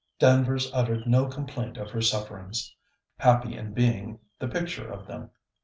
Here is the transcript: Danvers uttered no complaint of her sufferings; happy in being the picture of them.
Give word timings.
Danvers 0.17 0.71
uttered 0.73 1.05
no 1.05 1.27
complaint 1.27 1.77
of 1.77 1.91
her 1.91 2.01
sufferings; 2.01 2.75
happy 3.19 3.55
in 3.55 3.71
being 3.75 4.17
the 4.39 4.47
picture 4.47 4.91
of 4.91 5.05
them. 5.05 5.29